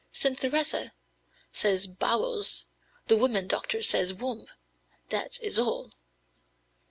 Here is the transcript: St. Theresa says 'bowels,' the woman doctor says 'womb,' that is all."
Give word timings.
St. 0.11 0.39
Theresa 0.39 0.93
says 1.53 1.85
'bowels,' 1.85 2.65
the 3.07 3.15
woman 3.17 3.45
doctor 3.47 3.83
says 3.83 4.15
'womb,' 4.15 4.47
that 5.09 5.39
is 5.43 5.59
all." 5.59 5.91